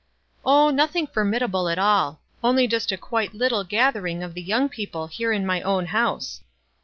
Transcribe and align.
"Oh, 0.43 0.71
nothing 0.71 1.05
formidable 1.05 1.69
at 1.69 1.77
all— 1.77 2.21
only 2.43 2.65
just 2.67 2.91
a 2.91 2.97
quite 2.97 3.35
little 3.35 3.63
gathering 3.63 4.23
of 4.23 4.33
the 4.33 4.41
young 4.41 4.67
people 4.67 5.05
here 5.05 5.31
in 5.31 5.45
my 5.45 5.61
own 5.61 5.85
house. 5.85 6.41